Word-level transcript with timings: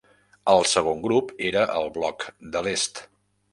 El 0.53 0.63
segon 0.69 1.03
grup 1.03 1.29
era 1.51 1.67
el 1.83 1.87
Bloc 2.01 2.27
de 2.57 2.65
l'Est. 2.69 3.07